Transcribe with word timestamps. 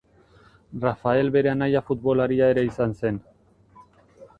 Rafael 0.85 1.29
bere 1.37 1.53
anaia 1.53 1.85
futbolaria 1.91 2.51
ere 2.57 2.67
izan 2.71 3.01
zen. 3.03 3.25